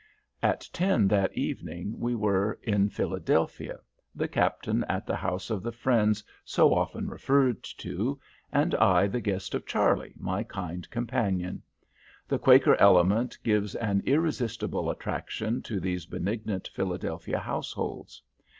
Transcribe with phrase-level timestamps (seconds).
[0.41, 3.77] At ten that evening we were in Philadelphia,
[4.15, 8.19] the Captain at the house of the friends so often referred to,
[8.51, 11.61] and I the guest of Charley, my kind companion.
[12.27, 18.23] The Quaker element gives an irresistible attraction to these benignant Philadelphia households.